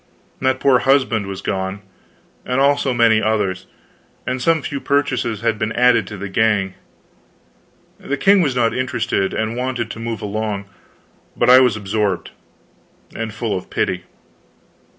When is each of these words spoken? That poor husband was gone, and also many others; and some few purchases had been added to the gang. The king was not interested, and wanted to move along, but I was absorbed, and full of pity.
That 0.41 0.59
poor 0.59 0.79
husband 0.79 1.27
was 1.27 1.43
gone, 1.43 1.81
and 2.43 2.59
also 2.59 2.91
many 2.91 3.21
others; 3.21 3.67
and 4.25 4.41
some 4.41 4.63
few 4.63 4.79
purchases 4.79 5.41
had 5.41 5.59
been 5.59 5.71
added 5.73 6.07
to 6.07 6.17
the 6.17 6.27
gang. 6.27 6.73
The 7.99 8.17
king 8.17 8.41
was 8.41 8.55
not 8.55 8.73
interested, 8.73 9.31
and 9.31 9.55
wanted 9.55 9.91
to 9.91 9.99
move 9.99 10.23
along, 10.23 10.65
but 11.37 11.51
I 11.51 11.59
was 11.59 11.77
absorbed, 11.77 12.31
and 13.15 13.31
full 13.31 13.55
of 13.55 13.69
pity. 13.69 14.05